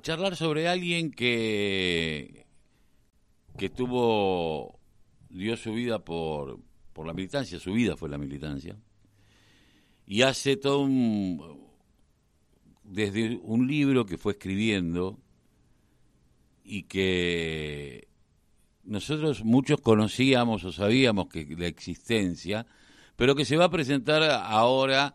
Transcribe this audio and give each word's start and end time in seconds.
charlar 0.00 0.36
sobre 0.36 0.68
alguien 0.68 1.10
que, 1.10 2.46
que 3.56 3.70
tuvo, 3.70 4.78
dio 5.28 5.56
su 5.56 5.72
vida 5.72 6.04
por, 6.04 6.60
por 6.92 7.06
la 7.06 7.14
militancia, 7.14 7.58
su 7.58 7.72
vida 7.72 7.96
fue 7.96 8.08
la 8.08 8.18
militancia, 8.18 8.76
y 10.06 10.22
hace 10.22 10.56
todo 10.56 10.80
un, 10.80 11.68
desde 12.82 13.36
un 13.42 13.66
libro 13.66 14.06
que 14.06 14.18
fue 14.18 14.32
escribiendo 14.32 15.18
y 16.64 16.84
que 16.84 18.08
nosotros 18.84 19.44
muchos 19.44 19.80
conocíamos 19.80 20.64
o 20.64 20.72
sabíamos 20.72 21.28
que 21.28 21.46
la 21.56 21.66
existencia, 21.66 22.66
pero 23.16 23.34
que 23.34 23.44
se 23.44 23.56
va 23.56 23.66
a 23.66 23.70
presentar 23.70 24.22
ahora 24.22 25.14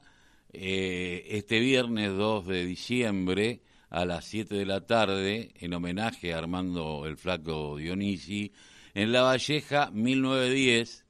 eh, 0.52 1.26
este 1.30 1.60
viernes 1.60 2.16
2 2.16 2.48
de 2.48 2.66
diciembre 2.66 3.62
a 3.94 4.06
las 4.06 4.26
7 4.26 4.56
de 4.56 4.66
la 4.66 4.82
tarde 4.82 5.54
en 5.60 5.72
homenaje 5.76 6.34
a 6.34 6.40
Armando 6.40 7.06
el 7.06 7.16
Flaco 7.16 7.78
Dionisi 7.78 8.52
en 8.96 9.12
La 9.12 9.22
Valleja 9.22 9.92
1910, 9.92 11.06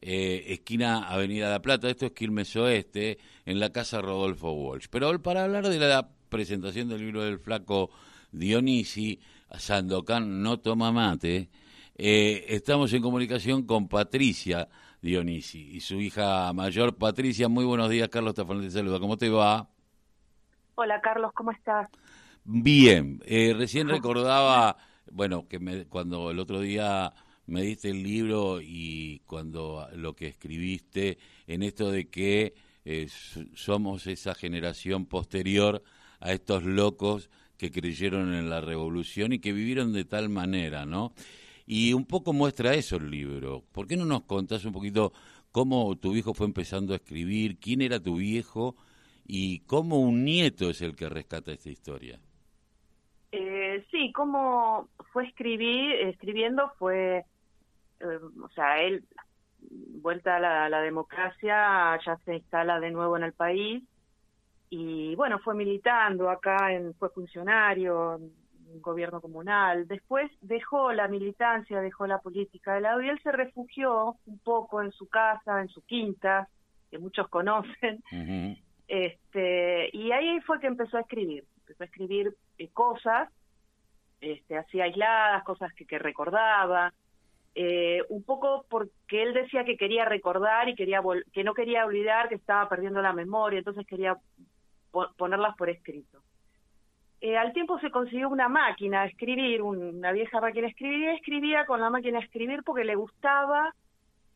eh, 0.00 0.44
esquina 0.48 1.08
Avenida 1.08 1.50
La 1.50 1.60
Plata, 1.60 1.90
esto 1.90 2.06
es 2.06 2.12
Quilmes 2.12 2.56
Oeste, 2.56 3.18
en 3.44 3.60
la 3.60 3.70
casa 3.70 4.00
Rodolfo 4.00 4.50
Walsh. 4.50 4.86
Pero 4.90 5.20
para 5.20 5.44
hablar 5.44 5.68
de 5.68 5.78
la 5.78 6.08
presentación 6.30 6.88
del 6.88 7.00
libro 7.00 7.22
del 7.22 7.38
Flaco 7.38 7.90
Dionisi, 8.32 9.20
Sandokan 9.58 10.42
no 10.42 10.58
toma 10.58 10.90
mate, 10.90 11.50
eh, 11.96 12.46
estamos 12.48 12.94
en 12.94 13.02
comunicación 13.02 13.66
con 13.66 13.88
Patricia 13.88 14.68
Dionisi 15.02 15.76
y 15.76 15.80
su 15.80 16.00
hija 16.00 16.50
mayor 16.54 16.96
Patricia. 16.96 17.50
Muy 17.50 17.66
buenos 17.66 17.90
días, 17.90 18.08
Carlos 18.08 18.34
Tafanel 18.34 18.64
te 18.64 18.70
saluda. 18.70 18.98
¿Cómo 18.98 19.18
te 19.18 19.28
va? 19.28 19.68
Hola, 20.76 21.00
Carlos, 21.02 21.32
¿cómo 21.34 21.50
estás? 21.50 21.90
Bien, 22.44 23.20
eh, 23.24 23.54
recién 23.56 23.88
recordaba, 23.88 24.76
bueno, 25.12 25.46
que 25.48 25.60
me, 25.60 25.84
cuando 25.86 26.30
el 26.32 26.40
otro 26.40 26.60
día 26.60 27.12
me 27.46 27.62
diste 27.62 27.90
el 27.90 28.02
libro 28.02 28.60
y 28.60 29.20
cuando 29.26 29.88
lo 29.94 30.14
que 30.14 30.26
escribiste 30.26 31.18
en 31.46 31.62
esto 31.62 31.90
de 31.92 32.08
que 32.08 32.54
eh, 32.84 33.08
somos 33.54 34.08
esa 34.08 34.34
generación 34.34 35.06
posterior 35.06 35.82
a 36.18 36.32
estos 36.32 36.64
locos 36.64 37.30
que 37.56 37.70
creyeron 37.70 38.34
en 38.34 38.50
la 38.50 38.60
revolución 38.60 39.32
y 39.32 39.38
que 39.38 39.52
vivieron 39.52 39.92
de 39.92 40.04
tal 40.04 40.28
manera, 40.28 40.84
¿no? 40.84 41.14
Y 41.64 41.92
un 41.92 42.04
poco 42.06 42.32
muestra 42.32 42.74
eso 42.74 42.96
el 42.96 43.08
libro. 43.08 43.62
¿Por 43.70 43.86
qué 43.86 43.96
no 43.96 44.04
nos 44.04 44.22
contás 44.24 44.64
un 44.64 44.72
poquito 44.72 45.12
cómo 45.52 45.96
tu 45.96 46.12
viejo 46.12 46.34
fue 46.34 46.46
empezando 46.46 46.92
a 46.92 46.96
escribir, 46.96 47.58
quién 47.58 47.82
era 47.82 48.00
tu 48.00 48.16
viejo 48.16 48.74
y 49.26 49.60
cómo 49.60 50.00
un 50.00 50.24
nieto 50.24 50.70
es 50.70 50.82
el 50.82 50.96
que 50.96 51.08
rescata 51.08 51.52
esta 51.52 51.70
historia? 51.70 52.20
Eh, 53.34 53.86
sí, 53.90 54.12
cómo 54.12 54.88
fue 55.12 55.26
escribir, 55.26 55.92
escribiendo 56.08 56.70
fue, 56.78 57.24
eh, 58.00 58.18
o 58.42 58.48
sea, 58.50 58.82
él, 58.82 59.04
vuelta 60.02 60.36
a 60.36 60.68
la, 60.68 60.80
democracia, 60.82 61.98
ya 62.04 62.16
se 62.24 62.36
instala 62.36 62.78
de 62.78 62.90
nuevo 62.90 63.16
en 63.16 63.22
el 63.22 63.32
país 63.32 63.82
y 64.68 65.14
bueno, 65.16 65.38
fue 65.38 65.54
militando 65.54 66.28
acá, 66.28 66.72
en, 66.72 66.92
fue 66.94 67.08
funcionario, 67.08 68.16
en 68.16 68.82
gobierno 68.82 69.20
comunal. 69.22 69.88
Después 69.88 70.30
dejó 70.42 70.92
la 70.92 71.08
militancia, 71.08 71.80
dejó 71.80 72.06
la 72.06 72.18
política 72.18 72.74
de 72.74 72.82
lado 72.82 73.00
y 73.00 73.08
él 73.08 73.20
se 73.22 73.32
refugió 73.32 74.16
un 74.26 74.38
poco 74.40 74.82
en 74.82 74.92
su 74.92 75.08
casa, 75.08 75.60
en 75.60 75.68
su 75.68 75.82
quinta, 75.82 76.48
que 76.90 76.98
muchos 76.98 77.28
conocen. 77.28 78.02
este 78.88 79.88
Y 79.94 80.12
ahí 80.12 80.38
fue 80.42 80.60
que 80.60 80.66
empezó 80.66 80.98
a 80.98 81.00
escribir. 81.00 81.44
Empezó 81.72 81.84
a 81.84 81.86
escribir 81.86 82.34
eh, 82.58 82.68
cosas, 82.72 83.30
este, 84.20 84.58
así 84.58 84.80
aisladas, 84.80 85.42
cosas 85.44 85.72
que, 85.74 85.98
recordaba, 85.98 86.92
eh, 87.54 88.02
un 88.08 88.22
poco 88.22 88.66
porque 88.68 89.22
él 89.22 89.32
decía 89.32 89.64
que 89.64 89.76
quería 89.76 90.04
recordar 90.04 90.68
y 90.68 90.74
quería 90.74 91.00
que 91.32 91.44
no 91.44 91.54
quería 91.54 91.86
olvidar 91.86 92.28
que 92.28 92.34
estaba 92.36 92.68
perdiendo 92.68 93.00
la 93.02 93.12
memoria, 93.12 93.58
entonces 93.58 93.86
quería 93.86 94.16
ponerlas 95.16 95.56
por 95.56 95.70
escrito. 95.70 96.22
Eh, 97.22 97.36
al 97.36 97.52
tiempo 97.52 97.78
se 97.78 97.90
consiguió 97.90 98.28
una 98.28 98.48
máquina 98.48 99.02
de 99.02 99.08
escribir, 99.08 99.62
una 99.62 100.12
vieja 100.12 100.40
máquina 100.40 100.66
de 100.66 100.72
escribir, 100.72 101.00
y 101.00 101.14
escribía 101.14 101.64
con 101.66 101.80
la 101.80 101.88
máquina 101.88 102.18
de 102.18 102.24
escribir 102.24 102.62
porque 102.64 102.84
le 102.84 102.96
gustaba, 102.96 103.74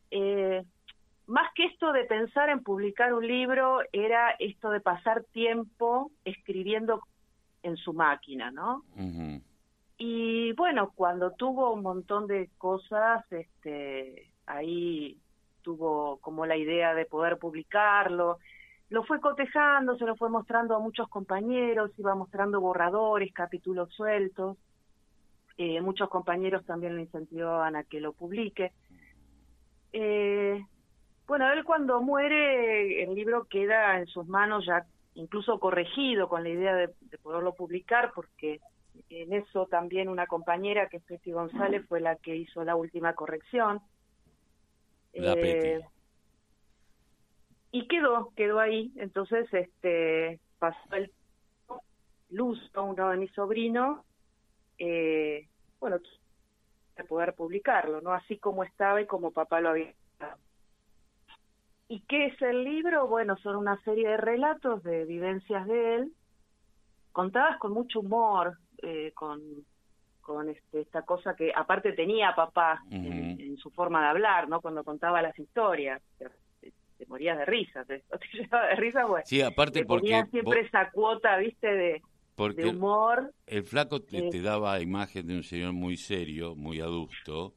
eh, 0.09 0.63
más 1.27 1.53
que 1.53 1.65
esto 1.65 1.91
de 1.91 2.05
pensar 2.05 2.49
en 2.49 2.63
publicar 2.63 3.13
un 3.13 3.27
libro, 3.27 3.81
era 3.91 4.31
esto 4.39 4.69
de 4.69 4.79
pasar 4.79 5.23
tiempo 5.33 6.11
escribiendo 6.23 7.01
en 7.63 7.77
su 7.77 7.93
máquina, 7.93 8.51
¿no? 8.51 8.83
Y 9.97 10.53
bueno, 10.53 10.91
cuando 10.95 11.31
tuvo 11.31 11.73
un 11.73 11.81
montón 11.81 12.27
de 12.27 12.49
cosas, 12.57 13.25
este, 13.31 14.31
ahí 14.45 15.19
tuvo 15.61 16.17
como 16.17 16.45
la 16.45 16.55
idea 16.55 16.93
de 16.93 17.05
poder 17.05 17.37
publicarlo. 17.37 18.37
Lo 18.89 19.03
fue 19.03 19.19
cotejando, 19.19 19.97
se 19.97 20.05
lo 20.05 20.15
fue 20.15 20.29
mostrando 20.29 20.75
a 20.75 20.79
muchos 20.79 21.09
compañeros, 21.09 21.91
iba 21.97 22.15
mostrando 22.15 22.61
borradores, 22.61 23.33
capítulos 23.33 23.93
sueltos. 23.93 24.57
Eh, 25.57 25.81
muchos 25.81 26.09
compañeros 26.09 26.63
también 26.65 26.95
lo 26.95 27.01
incentivaban 27.01 27.75
a 27.75 27.83
que 27.83 27.99
lo 27.99 28.13
publique. 28.13 28.71
Eh, 29.91 30.63
bueno, 31.27 31.51
él 31.51 31.63
cuando 31.65 32.01
muere, 32.01 33.03
el 33.03 33.15
libro 33.15 33.45
queda 33.45 33.99
en 33.99 34.05
sus 34.05 34.27
manos 34.27 34.65
ya 34.65 34.85
incluso 35.17 35.59
corregido 35.59 36.29
con 36.29 36.43
la 36.43 36.49
idea 36.49 36.75
de, 36.75 36.93
de 37.01 37.17
poderlo 37.17 37.53
publicar 37.53 38.11
porque 38.13 38.59
en 39.09 39.33
eso 39.33 39.67
también 39.67 40.09
una 40.09 40.27
compañera 40.27 40.87
que 40.87 40.97
es 40.97 41.03
Peti 41.03 41.31
González 41.31 41.85
fue 41.87 41.99
la 41.99 42.15
que 42.15 42.35
hizo 42.35 42.63
la 42.63 42.75
última 42.75 43.13
corrección. 43.13 43.81
La 45.13 45.33
eh, 45.33 45.81
Y 47.71 47.87
quedó, 47.87 48.31
quedó 48.35 48.59
ahí. 48.59 48.91
Entonces, 48.97 49.51
este, 49.53 50.39
pasó 50.59 50.77
el 50.93 51.11
Luz, 52.29 52.59
uno 52.75 53.09
de 53.09 53.17
mis 53.17 53.31
sobrinos, 53.31 54.01
eh, 54.77 55.47
bueno, 55.79 55.97
de 56.97 57.03
poder 57.05 57.33
publicarlo, 57.33 58.01
¿no? 58.01 58.11
Así 58.11 58.37
como 58.37 58.65
estaba 58.65 59.01
y 59.01 59.05
como 59.05 59.31
papá 59.31 59.61
lo 59.61 59.69
había 59.69 59.93
¿Y 61.89 62.01
qué 62.01 62.27
es 62.27 62.41
el 62.41 62.63
libro? 62.63 63.07
Bueno, 63.07 63.37
son 63.37 63.55
una 63.55 63.81
serie 63.83 64.09
de 64.09 64.17
relatos 64.17 64.83
de 64.83 65.05
vivencias 65.05 65.65
de 65.67 65.95
él, 65.95 66.11
contadas 67.13 67.57
con 67.59 67.71
mucho 67.71 68.01
humor, 68.01 68.57
eh, 68.83 69.11
con, 69.13 69.41
con 70.21 70.49
este, 70.49 70.81
esta 70.81 71.03
cosa 71.03 71.35
que 71.35 71.51
aparte 71.55 71.93
tenía 71.93 72.35
papá 72.35 72.83
en, 72.91 73.57
su 73.57 73.71
forma 73.71 74.01
de 74.01 74.07
hablar, 74.09 74.49
¿no? 74.49 74.61
Cuando 74.61 74.83
contaba 74.83 75.21
las 75.21 75.37
historias. 75.39 76.01
Te, 76.19 76.31
morías 77.07 77.37
de 77.37 77.45
risa, 77.45 77.85
te, 77.85 78.03
de 78.33 78.75
risa, 78.75 79.05
bueno. 79.05 79.23
Sí, 79.25 79.41
aparte 79.41 79.85
porque... 79.85 80.25
siempre 80.29 80.61
esa 80.61 80.91
cuota, 80.91 81.37
viste, 81.37 81.67
de, 81.67 82.01
humor. 82.69 83.33
El 83.45 83.63
flaco 83.63 84.01
te, 84.01 84.29
te, 84.29 84.41
daba 84.41 84.81
imagen 84.81 85.27
de 85.27 85.35
un 85.35 85.43
señor 85.43 85.73
muy 85.73 85.95
serio, 85.95 86.55
muy 86.55 86.81
adusto, 86.81 87.53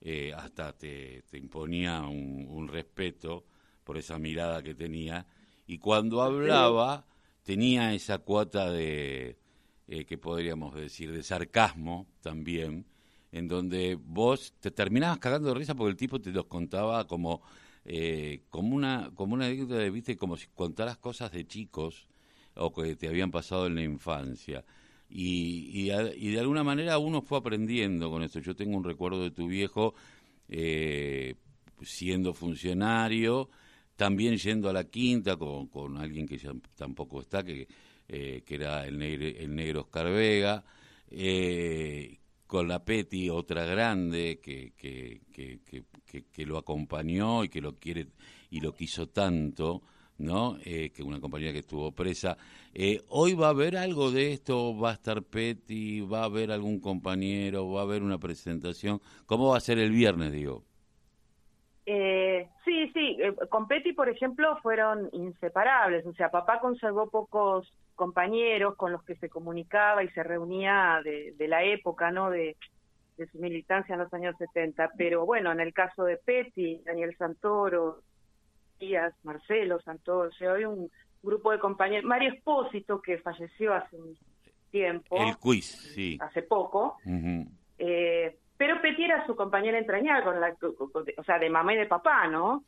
eh, 0.00 0.32
hasta 0.36 0.72
te, 0.72 1.22
te 1.30 1.38
imponía 1.38 2.02
un, 2.02 2.46
un, 2.48 2.68
respeto 2.68 3.44
por 3.84 3.98
esa 3.98 4.18
mirada 4.18 4.62
que 4.62 4.74
tenía, 4.74 5.26
y 5.66 5.78
cuando 5.78 6.22
hablaba 6.22 7.06
tenía 7.42 7.94
esa 7.94 8.18
cuota 8.18 8.70
de, 8.70 9.38
eh, 9.86 10.04
que 10.06 10.18
podríamos 10.18 10.74
decir, 10.74 11.12
de 11.12 11.22
sarcasmo 11.22 12.06
también, 12.20 12.86
en 13.32 13.48
donde 13.48 13.98
vos 14.00 14.54
te 14.60 14.70
terminabas 14.70 15.18
cagando 15.18 15.48
de 15.48 15.54
risa 15.54 15.74
porque 15.74 15.90
el 15.90 15.96
tipo 15.96 16.20
te 16.20 16.30
los 16.30 16.46
contaba 16.46 17.06
como, 17.06 17.42
eh, 17.84 18.42
como 18.48 18.74
una 18.74 19.10
como 19.14 19.34
una 19.34 19.46
anécdota, 19.46 19.78
viste, 19.90 20.16
como 20.16 20.36
si 20.36 20.46
contaras 20.54 20.96
cosas 20.98 21.32
de 21.32 21.46
chicos 21.46 22.06
o 22.56 22.72
que 22.72 22.96
te 22.96 23.08
habían 23.08 23.30
pasado 23.30 23.66
en 23.66 23.74
la 23.74 23.82
infancia. 23.82 24.64
Y, 25.10 25.90
y, 25.90 26.30
de 26.30 26.40
alguna 26.40 26.64
manera 26.64 26.98
uno 26.98 27.22
fue 27.22 27.38
aprendiendo 27.38 28.10
con 28.10 28.22
esto. 28.22 28.40
Yo 28.40 28.56
tengo 28.56 28.76
un 28.76 28.84
recuerdo 28.84 29.22
de 29.22 29.30
tu 29.30 29.46
viejo 29.46 29.94
eh, 30.48 31.34
siendo 31.82 32.34
funcionario, 32.34 33.50
también 33.96 34.36
yendo 34.36 34.68
a 34.68 34.72
la 34.72 34.84
quinta 34.84 35.36
con, 35.36 35.68
con 35.68 35.96
alguien 35.96 36.26
que 36.26 36.38
ya 36.38 36.52
tampoco 36.76 37.20
está, 37.20 37.42
que 37.42 37.66
eh, 38.06 38.42
que 38.44 38.56
era 38.56 38.86
el 38.86 38.98
negro, 38.98 39.26
el 39.26 39.54
negro 39.54 39.80
Oscar 39.82 40.10
Vega, 40.12 40.62
eh, 41.10 42.18
con 42.46 42.68
la 42.68 42.84
Peti, 42.84 43.30
otra 43.30 43.64
grande 43.64 44.40
que, 44.42 44.74
que, 44.76 45.22
que, 45.32 45.60
que, 46.30 46.46
lo 46.46 46.58
acompañó 46.58 47.44
y 47.44 47.48
que 47.48 47.62
lo 47.62 47.78
quiere 47.78 48.08
y 48.50 48.60
lo 48.60 48.74
quiso 48.74 49.08
tanto, 49.08 49.82
¿no? 50.18 50.58
Eh, 50.62 50.90
que 50.90 51.02
una 51.02 51.18
compañera 51.18 51.52
que 51.52 51.60
estuvo 51.60 51.92
presa. 51.92 52.36
hoy 53.08 53.32
va 53.32 53.46
a 53.46 53.50
haber 53.50 53.78
algo 53.78 54.10
de 54.10 54.34
esto, 54.34 54.76
va 54.76 54.90
a 54.90 54.94
estar 54.94 55.22
Peti, 55.22 56.02
va 56.02 56.20
a 56.20 56.24
haber 56.24 56.52
algún 56.52 56.80
compañero, 56.80 57.70
va 57.70 57.80
a 57.80 57.84
haber 57.84 58.02
una 58.02 58.18
presentación. 58.18 59.00
¿Cómo 59.24 59.48
va 59.48 59.56
a 59.56 59.60
ser 59.60 59.78
el 59.78 59.90
viernes, 59.90 60.30
digo? 60.30 60.62
Eh, 61.86 62.48
sí, 62.64 62.90
sí, 62.94 63.18
eh, 63.20 63.34
con 63.50 63.68
Petty, 63.68 63.92
por 63.92 64.08
ejemplo, 64.08 64.58
fueron 64.62 65.08
inseparables. 65.12 66.06
O 66.06 66.14
sea, 66.14 66.30
papá 66.30 66.60
conservó 66.60 67.10
pocos 67.10 67.70
compañeros 67.94 68.76
con 68.76 68.92
los 68.92 69.02
que 69.04 69.16
se 69.16 69.28
comunicaba 69.28 70.02
y 70.02 70.08
se 70.10 70.22
reunía 70.22 71.00
de, 71.04 71.34
la 71.48 71.62
época, 71.62 72.10
¿no? 72.10 72.30
De, 72.30 72.56
su 73.30 73.38
militancia 73.38 73.92
en 73.92 74.00
los 74.00 74.12
años 74.12 74.34
70. 74.38 74.92
Pero 74.96 75.24
bueno, 75.24 75.52
en 75.52 75.60
el 75.60 75.72
caso 75.72 76.04
de 76.04 76.16
Petty, 76.16 76.80
Daniel 76.84 77.16
Santoro, 77.16 78.00
Díaz, 78.80 79.14
Marcelo 79.22 79.80
Santoro, 79.82 80.30
o 80.30 80.32
sea, 80.32 80.54
hay 80.54 80.64
un 80.64 80.90
grupo 81.22 81.52
de 81.52 81.58
compañeros. 81.58 82.04
Mario 82.04 82.32
Espósito, 82.32 83.00
que 83.00 83.18
falleció 83.18 83.72
hace 83.74 83.96
un 83.96 84.16
tiempo. 84.70 85.16
El 85.16 85.36
quiz, 85.36 85.66
sí. 85.94 86.18
Hace 86.20 86.42
poco. 86.42 86.96
eh, 87.78 88.36
pero 88.56 88.80
Petty 88.80 89.04
era 89.04 89.26
su 89.26 89.34
compañera 89.34 89.78
entrañable, 89.78 90.24
con 90.24 90.40
la, 90.40 90.54
o 91.16 91.24
sea, 91.24 91.38
de 91.38 91.50
mamá 91.50 91.74
y 91.74 91.78
de 91.78 91.86
papá, 91.86 92.28
¿no? 92.28 92.62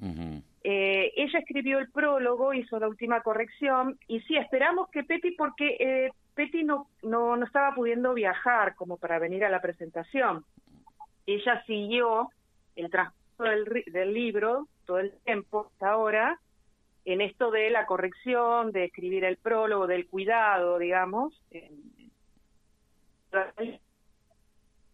eh, 0.65 1.13
ella 1.17 1.39
escribió 1.39 1.79
el 1.79 1.91
prólogo, 1.91 2.53
hizo 2.53 2.79
la 2.79 2.89
última 2.89 3.21
corrección, 3.23 3.99
y 4.09 4.21
sí, 4.23 4.37
esperamos 4.37 4.89
que 4.91 5.05
Petty, 5.05 5.33
porque 5.33 5.77
eh, 5.79 6.11
Petty 6.35 6.65
no, 6.65 6.89
no, 7.03 7.37
no 7.37 7.47
estaba 7.47 7.75
pudiendo 7.75 8.15
viajar 8.15 8.75
como 8.75 8.97
para 8.97 9.19
venir 9.19 9.45
a 9.45 9.51
la 9.51 9.61
presentación. 9.61 10.45
Ella 11.25 11.63
siguió 11.67 12.31
el 12.75 12.91
transcurso 12.91 13.45
del, 13.45 13.85
del 13.87 14.13
libro 14.13 14.67
todo 14.87 14.99
el 14.99 15.13
tiempo 15.25 15.69
hasta 15.73 15.91
ahora, 15.91 16.41
en 17.05 17.21
esto 17.21 17.51
de 17.51 17.71
la 17.71 17.87
corrección, 17.87 18.73
de 18.73 18.85
escribir 18.85 19.25
el 19.25 19.37
prólogo, 19.37 19.87
del 19.87 20.09
cuidado, 20.09 20.79
digamos. 20.79 21.41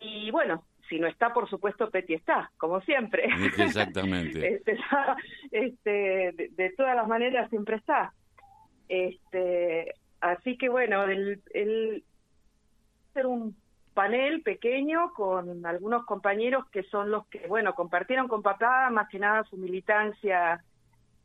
Y 0.01 0.31
bueno, 0.31 0.65
si 0.93 0.99
no 0.99 1.07
está, 1.07 1.33
por 1.33 1.49
supuesto, 1.49 1.91
Petty 1.91 2.13
está, 2.13 2.53
como 2.59 2.83
siempre. 2.83 3.25
Exactamente. 3.59 4.57
este, 4.57 4.79
este 5.51 6.51
de, 6.51 6.75
todas 6.77 6.95
las 6.95 7.09
maneras 7.09 7.49
siempre 7.49 7.77
está. 7.77 8.13
Este, 8.91 9.95
así 10.21 10.59
que 10.59 10.69
bueno, 10.69 11.05
el, 11.05 11.41
el 11.55 12.05
ser 13.15 13.27
un 13.27 13.57
panel 13.95 14.43
pequeño 14.43 15.15
con 15.15 15.65
algunos 15.65 16.05
compañeros 16.05 16.69
que 16.69 16.83
son 16.83 17.11
los 17.11 17.27
que, 17.29 17.47
bueno, 17.47 17.75
compartieron 17.75 18.29
con 18.29 18.43
papá 18.43 18.91
más 18.91 19.09
que 19.09 19.19
nada 19.19 19.45
su 19.45 19.57
militancia 19.57 20.63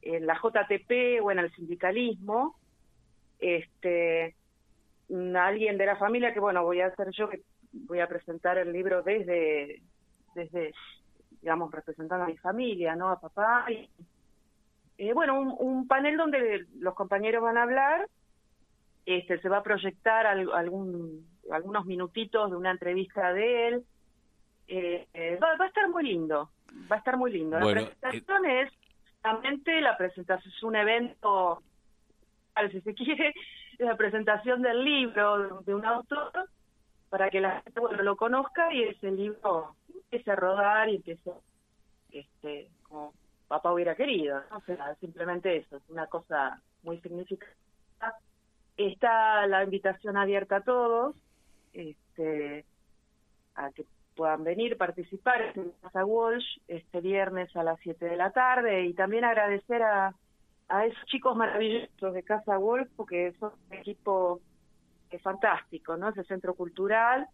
en 0.01 0.25
la 0.25 0.35
JTP 0.35 1.21
o 1.21 1.29
en 1.29 1.39
el 1.39 1.51
sindicalismo. 1.55 2.55
Este, 3.39 4.33
alguien 5.37 5.77
de 5.77 5.85
la 5.85 5.97
familia 5.97 6.33
que, 6.33 6.39
bueno, 6.39 6.63
voy 6.63 6.79
a 6.79 6.87
hacer 6.87 7.09
yo 7.11 7.27
que 7.27 7.41
voy 7.71 7.99
a 7.99 8.07
presentar 8.07 8.57
el 8.57 8.71
libro 8.71 9.03
desde, 9.03 9.81
desde 10.35 10.73
digamos, 11.41 11.71
representando 11.71 12.25
a 12.25 12.27
mi 12.27 12.37
familia, 12.37 12.95
¿no? 12.95 13.09
A 13.09 13.19
papá. 13.19 13.65
Y, 13.69 13.89
eh, 14.97 15.13
bueno, 15.13 15.39
un, 15.39 15.87
panel 15.87 16.17
donde 16.17 16.65
los 16.79 16.93
compañeros 16.95 17.43
van 17.43 17.57
a 17.57 17.63
hablar, 17.63 18.07
este, 19.05 19.39
se 19.39 19.49
va 19.49 19.57
a 19.57 19.63
proyectar 19.63 20.25
algún, 20.27 21.25
algunos 21.51 21.85
minutitos 21.85 22.49
de 22.49 22.57
una 22.57 22.71
entrevista 22.71 23.31
de 23.33 23.67
él. 23.67 23.85
Eh, 24.67 25.07
eh, 25.13 25.39
va, 25.41 25.63
a 25.63 25.67
estar 25.67 25.87
muy 25.89 26.03
lindo, 26.03 26.49
va 26.91 26.97
a 26.97 26.99
estar 26.99 27.15
muy 27.15 27.31
lindo. 27.31 27.57
la 27.57 27.71
presentación 27.71 28.45
es, 28.45 28.73
realmente, 29.23 29.79
la 29.79 29.95
presentación 29.95 30.53
es 30.53 30.63
un 30.63 30.75
evento, 30.75 31.63
si 32.71 32.81
se 32.81 32.93
quiere, 32.93 33.33
la 33.77 33.95
presentación 33.95 34.61
del 34.61 34.83
libro 34.83 35.61
de 35.61 35.73
un 35.73 35.85
autor 35.85 36.49
para 37.09 37.29
que 37.29 37.41
la 37.41 37.61
gente 37.61 37.79
bueno, 37.79 38.03
lo 38.03 38.15
conozca 38.15 38.73
y 38.73 38.83
ese 38.83 39.11
libro 39.11 39.75
empiece 39.93 40.31
a 40.31 40.35
rodar 40.35 40.89
y 40.89 40.97
empiece 40.97 41.31
este, 42.11 42.69
como 42.83 43.13
papá 43.47 43.73
hubiera 43.73 43.95
querido. 43.95 44.41
O 44.51 44.61
sea, 44.61 44.95
simplemente 44.95 45.57
eso, 45.57 45.77
es 45.77 45.89
una 45.89 46.07
cosa 46.07 46.61
muy 46.83 46.99
significativa. 47.01 47.55
Está 48.75 49.47
la 49.47 49.63
invitación 49.63 50.17
abierta 50.17 50.57
a 50.57 50.63
todos, 50.63 51.15
este, 51.73 52.65
a 53.55 53.71
que 53.71 53.85
puedan 54.15 54.43
venir, 54.43 54.77
participar 54.77 55.53
en 55.55 55.71
Casa 55.81 56.05
Walsh 56.05 56.59
este 56.67 57.01
viernes 57.01 57.55
a 57.55 57.63
las 57.63 57.79
7 57.81 58.05
de 58.05 58.17
la 58.17 58.31
tarde 58.31 58.85
y 58.85 58.93
también 58.93 59.23
agradecer 59.23 59.81
a, 59.83 60.13
a 60.69 60.85
esos 60.85 61.05
chicos 61.05 61.35
maravillosos 61.35 62.13
de 62.13 62.23
Casa 62.23 62.57
Walsh 62.57 62.89
porque 62.95 63.33
son 63.39 63.53
un 63.69 63.77
equipo 63.77 64.41
es 65.15 65.21
fantástico, 65.21 65.95
¿no? 65.95 66.09
Ese 66.09 66.23
centro 66.25 66.53
cultural, 66.53 67.27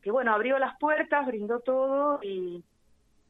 que 0.00 0.10
bueno, 0.10 0.32
abrió 0.32 0.58
las 0.58 0.78
puertas, 0.78 1.26
brindó 1.26 1.60
todo 1.60 2.20
y 2.22 2.62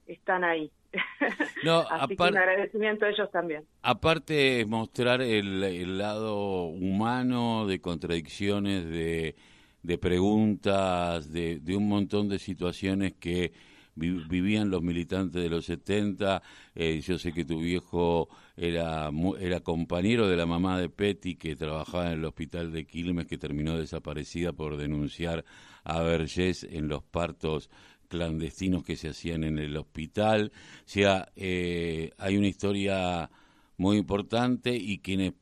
están 0.06 0.44
ahí. 0.44 0.70
No, 1.64 1.80
Así 1.90 2.16
que 2.16 2.22
un 2.22 2.36
agradecimiento 2.38 3.04
a 3.04 3.10
ellos 3.10 3.30
también. 3.30 3.64
Aparte, 3.82 4.64
mostrar 4.66 5.20
el, 5.20 5.98
lado 5.98 6.64
humano 6.64 7.66
de 7.66 7.80
contradicciones, 7.80 8.88
de, 8.88 9.36
de 9.82 9.98
preguntas, 9.98 11.30
de, 11.30 11.60
de 11.60 11.76
un 11.76 11.86
montón 11.86 12.28
de 12.30 12.38
situaciones 12.38 13.12
que 13.14 13.52
vivían 13.94 14.70
los 14.70 14.82
militantes 14.82 15.42
de 15.42 15.48
los 15.48 15.66
70. 15.66 16.42
Eh, 16.74 17.00
yo 17.00 17.18
sé 17.18 17.32
que 17.32 17.44
tu 17.44 17.60
viejo 17.60 18.28
era, 18.56 19.10
era 19.38 19.60
compañero 19.60 20.28
de 20.28 20.36
la 20.36 20.46
mamá 20.46 20.78
de 20.78 20.88
Petty, 20.88 21.36
que 21.36 21.56
trabajaba 21.56 22.12
en 22.12 22.18
el 22.18 22.24
hospital 22.24 22.72
de 22.72 22.86
Quilmes, 22.86 23.26
que 23.26 23.38
terminó 23.38 23.76
desaparecida 23.76 24.52
por 24.52 24.76
denunciar 24.76 25.44
a 25.84 26.00
Vergés 26.02 26.64
en 26.64 26.88
los 26.88 27.02
partos 27.02 27.70
clandestinos 28.08 28.82
que 28.82 28.96
se 28.96 29.08
hacían 29.08 29.44
en 29.44 29.58
el 29.58 29.76
hospital. 29.76 30.52
O 30.54 30.82
sea, 30.84 31.30
eh, 31.36 32.10
hay 32.18 32.36
una 32.36 32.48
historia 32.48 33.30
muy 33.76 33.96
importante 33.96 34.74
y 34.76 34.98
quienes 34.98 35.32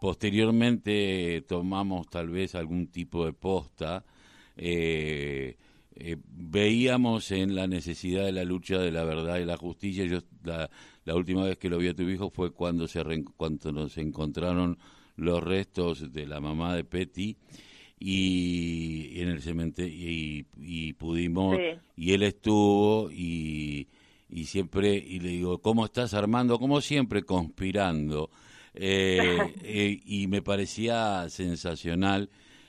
posteriormente 0.00 1.44
tomamos 1.46 2.08
tal 2.08 2.30
vez 2.30 2.54
algún 2.54 2.88
tipo 2.88 3.24
de 3.24 3.32
posta, 3.32 4.04
eh, 4.56 5.56
eh, 5.98 6.16
veíamos 6.26 7.30
en 7.30 7.54
la 7.54 7.66
necesidad 7.66 8.24
de 8.24 8.32
la 8.32 8.44
lucha 8.44 8.78
de 8.78 8.92
la 8.92 9.04
verdad 9.04 9.38
y 9.38 9.46
la 9.46 9.56
justicia. 9.56 10.04
Yo 10.04 10.20
la, 10.44 10.68
última 11.14 11.44
vez 11.44 11.56
que 11.56 11.70
lo 11.70 11.78
vi 11.78 11.88
a 11.88 11.94
tu 11.94 12.02
hijo 12.02 12.30
fue 12.30 12.52
cuando 12.52 12.86
se 12.86 13.02
cuando 13.36 13.72
nos 13.72 13.96
encontraron 13.96 14.78
los 15.16 15.42
restos 15.42 16.12
de 16.12 16.26
la 16.26 16.40
mamá 16.40 16.76
de 16.76 16.84
Petty 16.84 17.36
y, 17.98 19.20
en 19.20 19.28
el 19.30 19.40
cementerio 19.40 20.44
y, 20.58 20.92
pudimos 20.92 21.56
y 21.96 22.12
él 22.12 22.22
estuvo 22.24 23.10
y, 23.10 23.88
y 24.28 24.44
siempre 24.44 24.94
y 24.96 25.20
le 25.20 25.30
digo 25.30 25.58
cómo 25.62 25.86
estás 25.86 26.12
Armando 26.12 26.58
como 26.58 26.82
siempre 26.82 27.22
conspirando. 27.22 28.30
Eh, 28.74 29.38
eh, 29.62 30.00
y 30.04 30.26
me 30.26 30.42
parecía 30.42 31.28
sensacional 31.30 32.28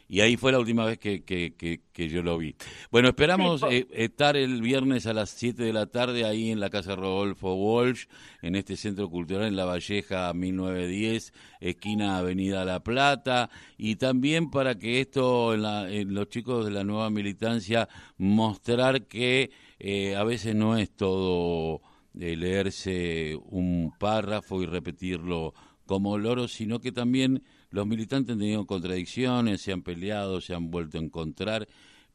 y 0.09 0.21
ahí 0.21 0.37
fue 0.37 0.51
la 0.51 0.59
última 0.59 0.85
vez 0.85 0.97
que, 0.99 1.23
que, 1.23 2.09
yo 2.09 2.21
lo 2.23 2.37
vi. 2.37 2.55
Bueno, 2.91 3.09
esperamos 3.09 3.63
eh, 3.69 3.87
estar 3.91 4.37
el 4.37 4.61
viernes 4.61 5.05
a 5.05 5.13
las 5.13 5.31
7 5.31 5.63
de 5.63 5.73
la 5.73 5.87
tarde 5.87 6.23
ahí 6.23 6.51
en 6.51 6.59
la 6.59 6.69
Casa 6.69 6.95
Rodolfo 6.95 7.53
Walsh, 7.55 8.05
en 8.41 8.55
este 8.55 8.77
centro 8.77 9.09
cultural 9.09 9.47
en 9.47 9.55
La 9.55 9.65
Valleja 9.65 10.33
1910, 10.33 11.33
esquina 11.59 12.17
Avenida 12.17 12.63
La 12.63 12.81
Plata, 12.81 13.49
y 13.77 13.97
también 13.97 14.49
para 14.49 14.75
que 14.75 15.01
esto, 15.01 15.53
en, 15.53 16.13
los 16.13 16.29
chicos 16.29 16.65
de 16.65 16.71
la 16.71 16.83
nueva 16.85 17.09
militancia, 17.09 17.89
mostrar 18.17 19.07
que 19.07 19.51
eh, 19.79 20.15
a 20.15 20.23
veces 20.23 20.55
no 20.55 20.77
es 20.77 20.89
todo 20.91 21.81
eh, 22.19 22.35
leerse 22.35 23.37
un 23.49 23.93
párrafo 23.99 24.61
y 24.63 24.65
repetirlo 24.65 25.53
como 25.85 26.17
loro, 26.17 26.47
sino 26.47 26.79
que 26.79 26.91
también 26.91 27.43
los 27.77 27.85
militantes 27.85 28.33
han 28.33 28.39
tenido 28.39 28.65
contradicciones, 28.65 29.61
se 29.61 29.71
han 29.71 29.83
peleado, 29.83 30.41
se 30.41 30.55
han 30.55 30.71
vuelto 30.71 30.97
a 30.97 31.01
encontrar, 31.01 31.67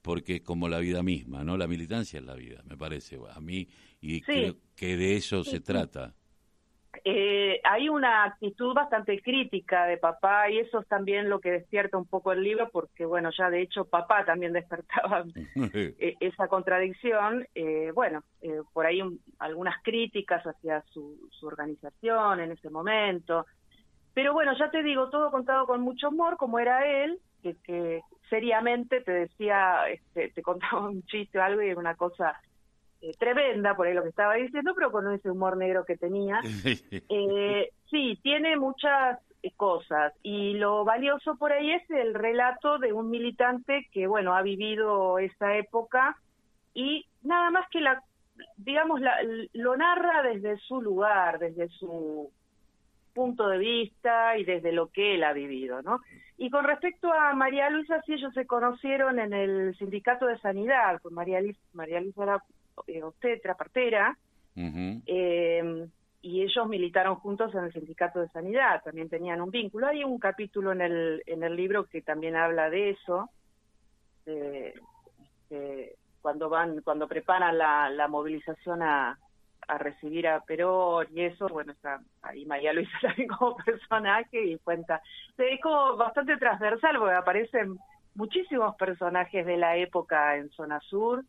porque 0.02 0.36
es 0.36 0.40
como 0.42 0.68
la 0.68 0.80
vida 0.80 1.04
misma, 1.04 1.44
¿no? 1.44 1.56
La 1.56 1.68
militancia 1.68 2.18
es 2.18 2.26
la 2.26 2.34
vida, 2.34 2.60
me 2.68 2.76
parece, 2.76 3.16
a 3.32 3.40
mí, 3.40 3.68
y 4.00 4.22
creo 4.22 4.56
que 4.74 4.96
de 4.96 5.14
eso 5.14 5.44
se 5.44 5.60
trata. 5.60 6.14
Eh, 7.04 7.60
hay 7.62 7.88
una 7.88 8.24
actitud 8.24 8.74
bastante 8.74 9.22
crítica 9.22 9.86
de 9.86 9.98
papá 9.98 10.50
y 10.50 10.58
eso 10.58 10.80
es 10.80 10.88
también 10.88 11.30
lo 11.30 11.38
que 11.40 11.52
despierta 11.52 11.96
un 11.96 12.06
poco 12.06 12.32
el 12.32 12.42
libro 12.42 12.68
porque 12.70 13.06
bueno 13.06 13.30
ya 13.36 13.48
de 13.48 13.62
hecho 13.62 13.86
papá 13.86 14.26
también 14.26 14.52
despertaba 14.60 15.24
e, 15.74 16.16
esa 16.20 16.48
contradicción 16.48 17.48
eh, 17.54 17.90
bueno 17.94 18.22
eh, 18.42 18.60
por 18.74 18.84
ahí 18.84 19.00
algunas 19.38 19.82
críticas 19.82 20.44
hacia 20.44 20.82
su, 20.92 21.30
su 21.30 21.46
organización 21.46 22.40
en 22.40 22.52
ese 22.52 22.68
momento 22.68 23.46
pero 24.14 24.32
bueno, 24.32 24.52
ya 24.58 24.70
te 24.70 24.82
digo, 24.82 25.08
todo 25.10 25.30
contado 25.30 25.66
con 25.66 25.80
mucho 25.80 26.08
humor, 26.08 26.36
como 26.36 26.58
era 26.58 26.86
él, 27.04 27.18
que, 27.42 27.56
que 27.64 28.02
seriamente 28.28 29.00
te 29.00 29.12
decía, 29.12 29.88
este, 29.88 30.30
te 30.30 30.42
contaba 30.42 30.88
un 30.88 31.02
chiste 31.04 31.38
o 31.38 31.42
algo 31.42 31.62
y 31.62 31.68
era 31.68 31.78
una 31.78 31.94
cosa 31.94 32.40
eh, 33.00 33.12
tremenda 33.18 33.74
por 33.74 33.86
ahí 33.86 33.94
lo 33.94 34.02
que 34.02 34.10
estaba 34.10 34.34
diciendo, 34.34 34.72
pero 34.74 34.92
con 34.92 35.12
ese 35.12 35.30
humor 35.30 35.56
negro 35.56 35.84
que 35.84 35.96
tenía. 35.96 36.40
eh, 37.08 37.70
sí, 37.90 38.18
tiene 38.22 38.56
muchas 38.56 39.18
eh, 39.42 39.50
cosas 39.56 40.12
y 40.22 40.54
lo 40.54 40.84
valioso 40.84 41.36
por 41.36 41.52
ahí 41.52 41.72
es 41.72 41.90
el 41.90 42.14
relato 42.14 42.78
de 42.78 42.92
un 42.92 43.10
militante 43.10 43.88
que, 43.92 44.06
bueno, 44.06 44.34
ha 44.34 44.42
vivido 44.42 45.18
esa 45.18 45.56
época 45.56 46.16
y 46.74 47.04
nada 47.22 47.50
más 47.50 47.68
que 47.70 47.80
la 47.80 48.02
digamos, 48.56 49.00
lo 49.52 49.76
narra 49.76 50.22
desde 50.22 50.56
su 50.58 50.80
lugar, 50.80 51.38
desde 51.38 51.68
su 51.68 52.30
punto 53.12 53.48
de 53.48 53.58
vista 53.58 54.36
y 54.36 54.44
desde 54.44 54.72
lo 54.72 54.88
que 54.88 55.14
él 55.14 55.24
ha 55.24 55.32
vivido, 55.32 55.82
¿no? 55.82 56.00
Y 56.38 56.50
con 56.50 56.64
respecto 56.64 57.12
a 57.12 57.34
María 57.34 57.70
Luisa, 57.70 58.00
sí, 58.02 58.14
ellos 58.14 58.32
se 58.34 58.46
conocieron 58.46 59.18
en 59.18 59.32
el 59.32 59.76
sindicato 59.76 60.26
de 60.26 60.38
sanidad, 60.38 60.98
pues 61.02 61.14
María 61.14 61.40
Luisa, 61.40 61.60
María 61.72 62.00
Luisa 62.00 62.22
era 62.22 62.42
eh, 62.86 63.02
obstetra, 63.02 63.54
partera, 63.54 64.16
eh, 64.56 65.86
y 66.20 66.42
ellos 66.42 66.68
militaron 66.68 67.16
juntos 67.16 67.54
en 67.54 67.64
el 67.64 67.72
sindicato 67.72 68.20
de 68.20 68.28
sanidad, 68.28 68.82
también 68.82 69.08
tenían 69.08 69.40
un 69.40 69.50
vínculo. 69.50 69.86
Hay 69.86 70.04
un 70.04 70.18
capítulo 70.18 70.72
en 70.72 70.80
el, 70.80 71.22
en 71.26 71.42
el 71.42 71.56
libro 71.56 71.86
que 71.86 72.02
también 72.02 72.36
habla 72.36 72.70
de 72.70 72.90
eso, 72.90 73.30
cuando 76.20 76.48
van, 76.48 76.80
cuando 76.82 77.08
preparan 77.08 77.58
la, 77.58 77.90
la 77.90 78.08
movilización 78.08 78.82
a, 78.82 79.18
a 79.68 79.78
recibir 79.78 80.26
a 80.26 80.40
Perón 80.40 81.06
y 81.14 81.22
eso, 81.22 81.48
bueno, 81.48 81.72
está 81.72 82.00
ahí 82.22 82.44
María 82.46 82.72
Luisa 82.72 82.92
también 83.02 83.28
como 83.28 83.56
personaje 83.56 84.44
y 84.44 84.58
cuenta. 84.58 85.02
Es 85.38 85.60
como 85.60 85.96
bastante 85.96 86.36
transversal 86.36 86.98
porque 86.98 87.14
aparecen 87.14 87.78
muchísimos 88.14 88.74
personajes 88.76 89.46
de 89.46 89.56
la 89.56 89.76
época 89.76 90.36
en 90.36 90.50
Zona 90.50 90.80
Sur, 90.80 91.24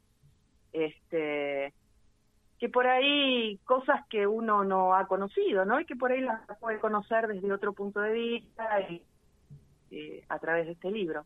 este 0.71 1.73
que 2.59 2.69
por 2.69 2.87
ahí 2.87 3.59
cosas 3.65 4.07
que 4.07 4.25
uno 4.25 4.63
no 4.63 4.95
ha 4.95 5.05
conocido, 5.07 5.65
¿no? 5.65 5.81
Y 5.81 5.85
que 5.85 5.97
por 5.97 6.13
ahí 6.13 6.21
las 6.21 6.39
puede 6.59 6.79
conocer 6.79 7.27
desde 7.27 7.51
otro 7.51 7.73
punto 7.73 7.99
de 7.99 8.13
vista 8.13 8.79
y, 8.89 9.03
eh, 9.91 10.23
a 10.29 10.39
través 10.39 10.67
de 10.67 10.71
este 10.71 10.89
libro. 10.89 11.25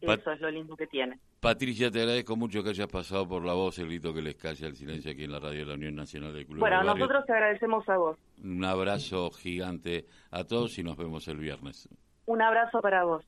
Eso 0.00 0.32
es 0.32 0.40
lo 0.40 0.50
lindo 0.50 0.74
que 0.74 0.86
tiene. 0.86 1.18
Patricia, 1.42 1.90
te 1.90 1.98
agradezco 1.98 2.36
mucho 2.36 2.62
que 2.62 2.70
hayas 2.70 2.86
pasado 2.86 3.26
por 3.26 3.44
la 3.44 3.52
voz, 3.52 3.76
el 3.80 3.86
grito 3.86 4.14
que 4.14 4.22
les 4.22 4.36
calla 4.36 4.68
el 4.68 4.76
silencio 4.76 5.10
aquí 5.10 5.24
en 5.24 5.32
la 5.32 5.40
radio 5.40 5.58
de 5.58 5.66
la 5.66 5.74
Unión 5.74 5.96
Nacional 5.96 6.32
de 6.32 6.46
Clubes 6.46 6.60
Bueno, 6.60 6.84
nosotros 6.84 7.26
te 7.26 7.32
agradecemos 7.32 7.88
a 7.88 7.96
vos. 7.96 8.16
Un 8.44 8.64
abrazo 8.64 9.28
gigante 9.32 10.06
a 10.30 10.44
todos 10.44 10.78
y 10.78 10.84
nos 10.84 10.96
vemos 10.96 11.26
el 11.26 11.38
viernes. 11.38 11.88
Un 12.26 12.42
abrazo 12.42 12.80
para 12.80 13.02
vos. 13.02 13.24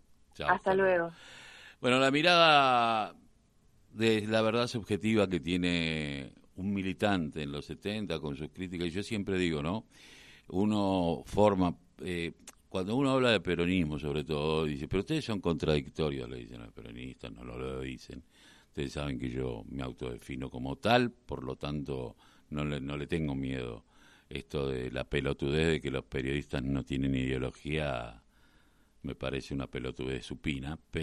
hasta, 0.47 0.75
luego. 0.75 1.11
Bueno, 1.81 1.99
la 1.99 2.13
mirada 2.13 3.17
de 3.91 4.25
la 4.29 4.43
verdad 4.43 4.69
subjetiva 4.69 5.27
que 5.27 5.41
tiene 5.41 6.35
un 6.55 6.73
militante 6.73 7.43
en 7.43 7.51
los 7.51 7.65
70 7.65 8.21
con 8.21 8.37
sus 8.37 8.49
críticas, 8.51 8.87
y 8.87 8.91
yo 8.91 9.03
siempre 9.03 9.37
digo, 9.39 9.61
¿no? 9.61 9.87
Uno 10.51 11.25
forma, 11.27 11.75
eh, 12.05 12.31
cuando 12.75 12.97
uno 12.97 13.13
habla 13.13 13.31
de 13.31 13.39
peronismo, 13.39 14.01
sobre 14.01 14.25
todo, 14.25 14.65
dice, 14.65 14.89
pero 14.89 15.03
ustedes 15.03 15.25
son 15.25 15.41
contradictorios, 15.41 16.29
le 16.29 16.39
dicen 16.39 16.59
los 16.59 16.73
peronistas, 16.73 17.31
no 17.31 17.45
lo, 17.45 17.81
dicen. 17.83 18.25
Ustedes 18.67 18.95
saben 18.95 19.17
que 19.17 19.31
yo 19.31 19.63
me 19.69 19.85
autodefino 19.85 20.51
como 20.51 20.75
tal, 20.75 21.13
por 21.13 21.45
lo 21.45 21.55
tanto, 21.55 22.17
no 22.51 22.65
le, 22.65 22.81
no 22.81 22.97
le 22.97 23.07
tengo 23.07 23.37
miedo. 23.37 23.85
Esto 24.29 24.67
de 24.67 24.91
la 24.91 25.05
pelotudez 25.05 25.69
de 25.69 25.81
que 25.81 25.93
los 25.93 26.05
periodistas 26.07 26.65
no 26.65 26.83
tienen 26.83 27.15
ideología, 27.15 28.21
me 29.03 29.15
parece 29.15 29.55
una 29.55 29.69
pelotudez 29.69 30.27
supina, 30.27 30.77
pero 30.91 31.03